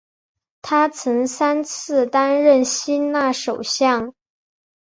[0.63, 4.15] 他曾三次担任希腊首相。